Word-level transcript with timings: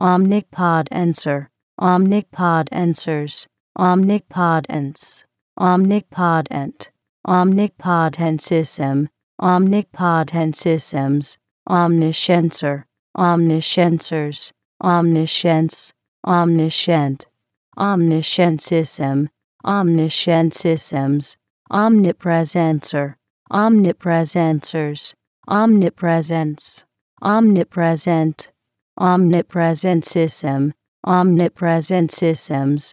omnipotencer, 0.00 1.48
omnipotensors, 1.80 3.46
omnipotence, 3.78 5.24
omnipotent, 5.58 6.90
omnipotensism, 7.26 9.08
omnipotensisms, 9.40 11.38
omnisciencer, 11.68 12.84
omnisciencers, 13.16 14.52
omniscience, 14.82 15.92
omniscient, 16.26 17.26
omnisciencism, 17.78 19.28
omnisciencisms, 19.64 21.36
omnipresencer, 21.70 23.14
omnipresencers, 23.50 25.14
omnipresence, 25.48 26.84
omnipresent, 27.22 28.50
omnipresensism, 28.98 30.72
omnipresensisms, 31.06 32.92